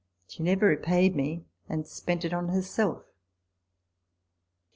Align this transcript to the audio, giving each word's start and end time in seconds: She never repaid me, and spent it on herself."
She 0.27 0.41
never 0.41 0.65
repaid 0.65 1.15
me, 1.15 1.45
and 1.69 1.85
spent 1.85 2.25
it 2.25 2.33
on 2.33 2.47
herself." 2.49 3.03